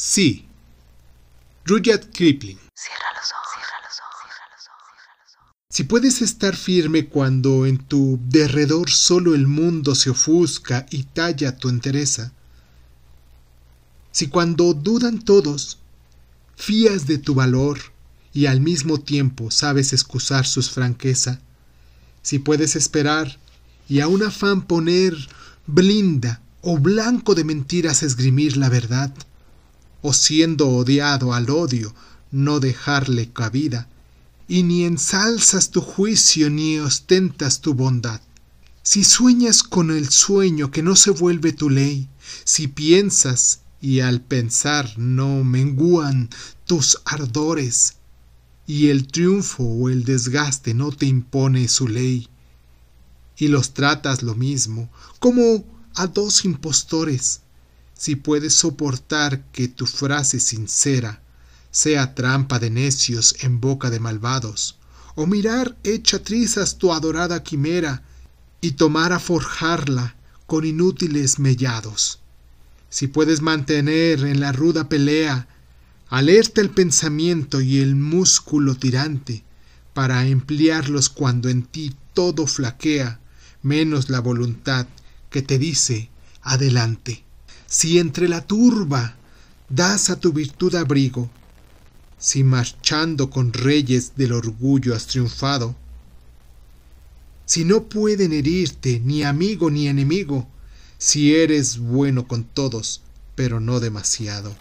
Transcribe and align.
Sí. 0.00 0.46
Rudyard 1.64 2.10
Kipling. 2.10 2.56
Cierra 2.72 3.10
los 3.16 3.32
ojos, 3.32 3.48
cierra 3.52 3.78
los 3.82 3.98
ojos, 3.98 4.20
cierra 4.22 4.46
los 4.54 5.34
ojos. 5.34 5.66
Si 5.70 5.82
puedes 5.82 6.22
estar 6.22 6.54
firme 6.54 7.08
cuando 7.08 7.66
en 7.66 7.78
tu 7.78 8.20
derredor 8.28 8.90
solo 8.90 9.34
el 9.34 9.48
mundo 9.48 9.96
se 9.96 10.10
ofusca 10.10 10.86
y 10.90 11.02
talla 11.02 11.56
tu 11.56 11.68
entereza. 11.68 12.30
Si 14.12 14.28
cuando 14.28 14.72
dudan 14.72 15.18
todos, 15.18 15.78
fías 16.54 17.08
de 17.08 17.18
tu 17.18 17.34
valor 17.34 17.80
y 18.32 18.46
al 18.46 18.60
mismo 18.60 19.00
tiempo 19.00 19.50
sabes 19.50 19.92
excusar 19.92 20.46
sus 20.46 20.70
franqueza. 20.70 21.40
Si 22.22 22.38
puedes 22.38 22.76
esperar 22.76 23.36
y 23.88 23.98
a 23.98 24.06
un 24.06 24.22
afán 24.22 24.62
poner 24.62 25.16
blinda 25.66 26.40
o 26.60 26.78
blanco 26.78 27.34
de 27.34 27.42
mentiras 27.42 28.04
esgrimir 28.04 28.56
la 28.56 28.68
verdad, 28.68 29.12
o 30.02 30.12
siendo 30.12 30.68
odiado 30.68 31.32
al 31.32 31.50
odio 31.50 31.94
no 32.30 32.60
dejarle 32.60 33.30
cabida, 33.32 33.88
y 34.46 34.62
ni 34.62 34.84
ensalzas 34.84 35.70
tu 35.70 35.80
juicio 35.80 36.50
ni 36.50 36.78
ostentas 36.78 37.60
tu 37.60 37.74
bondad. 37.74 38.20
Si 38.82 39.04
sueñas 39.04 39.62
con 39.62 39.90
el 39.90 40.08
sueño 40.08 40.70
que 40.70 40.82
no 40.82 40.96
se 40.96 41.10
vuelve 41.10 41.52
tu 41.52 41.68
ley, 41.68 42.08
si 42.44 42.68
piensas 42.68 43.60
y 43.80 44.00
al 44.00 44.20
pensar 44.20 44.98
no 44.98 45.44
menguan 45.44 46.30
tus 46.64 46.98
ardores, 47.04 47.94
y 48.66 48.88
el 48.88 49.06
triunfo 49.06 49.62
o 49.64 49.88
el 49.88 50.04
desgaste 50.04 50.74
no 50.74 50.92
te 50.92 51.06
impone 51.06 51.68
su 51.68 51.88
ley, 51.88 52.28
y 53.36 53.48
los 53.48 53.72
tratas 53.72 54.22
lo 54.22 54.34
mismo, 54.34 54.90
como 55.18 55.64
a 55.94 56.06
dos 56.06 56.44
impostores, 56.44 57.42
si 57.98 58.14
puedes 58.14 58.54
soportar 58.54 59.42
que 59.50 59.66
tu 59.66 59.84
frase 59.84 60.38
sincera 60.38 61.20
sea 61.72 62.14
trampa 62.14 62.60
de 62.60 62.70
necios 62.70 63.34
en 63.40 63.60
boca 63.60 63.90
de 63.90 63.98
malvados, 63.98 64.78
o 65.16 65.26
mirar 65.26 65.76
hecha 65.82 66.22
trizas 66.22 66.78
tu 66.78 66.92
adorada 66.92 67.42
quimera 67.42 68.04
y 68.60 68.72
tomar 68.72 69.12
a 69.12 69.18
forjarla 69.18 70.14
con 70.46 70.64
inútiles 70.64 71.40
mellados. 71.40 72.20
Si 72.88 73.08
puedes 73.08 73.42
mantener 73.42 74.24
en 74.24 74.38
la 74.38 74.52
ruda 74.52 74.88
pelea 74.88 75.48
alerta 76.08 76.60
el 76.60 76.70
pensamiento 76.70 77.60
y 77.60 77.80
el 77.80 77.96
músculo 77.96 78.76
tirante, 78.76 79.42
para 79.92 80.24
emplearlos 80.24 81.08
cuando 81.08 81.48
en 81.48 81.64
ti 81.64 81.96
todo 82.14 82.46
flaquea, 82.46 83.18
menos 83.62 84.08
la 84.08 84.20
voluntad 84.20 84.86
que 85.30 85.42
te 85.42 85.58
dice 85.58 86.10
adelante. 86.42 87.24
Si 87.70 87.98
entre 87.98 88.28
la 88.28 88.40
turba 88.40 89.14
das 89.68 90.08
a 90.08 90.18
tu 90.18 90.32
virtud 90.32 90.74
abrigo, 90.74 91.28
si 92.18 92.42
marchando 92.42 93.28
con 93.28 93.52
reyes 93.52 94.12
del 94.16 94.32
orgullo 94.32 94.94
has 94.94 95.06
triunfado, 95.06 95.76
si 97.44 97.66
no 97.66 97.84
pueden 97.84 98.32
herirte 98.32 99.00
ni 99.00 99.22
amigo 99.22 99.70
ni 99.70 99.86
enemigo, 99.86 100.48
si 100.96 101.34
eres 101.34 101.76
bueno 101.76 102.26
con 102.26 102.44
todos, 102.44 103.02
pero 103.34 103.60
no 103.60 103.80
demasiado, 103.80 104.56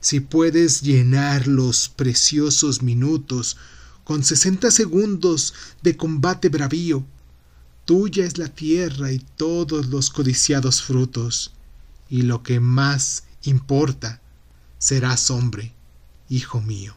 si 0.00 0.20
puedes 0.20 0.82
llenar 0.82 1.48
los 1.48 1.88
preciosos 1.88 2.82
minutos 2.82 3.56
con 4.04 4.22
sesenta 4.22 4.70
segundos 4.70 5.54
de 5.82 5.96
combate 5.96 6.50
bravío, 6.50 7.04
tuya 7.84 8.24
es 8.24 8.38
la 8.38 8.48
tierra 8.48 9.10
y 9.10 9.18
todos 9.18 9.86
los 9.86 10.10
codiciados 10.10 10.82
frutos, 10.82 11.53
y 12.14 12.22
lo 12.22 12.44
que 12.44 12.60
más 12.60 13.24
importa, 13.42 14.20
serás 14.78 15.32
hombre, 15.32 15.74
hijo 16.28 16.60
mío. 16.60 16.94